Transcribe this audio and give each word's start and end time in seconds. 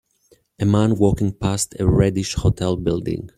A 0.59 0.65
man 0.65 0.95
walking 0.95 1.31
past 1.31 1.75
a 1.79 1.85
reddish 1.85 2.33
hotel 2.33 2.75
building. 2.75 3.29